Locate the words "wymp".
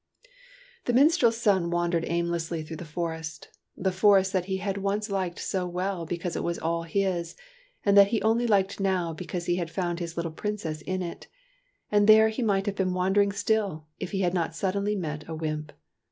15.35-15.71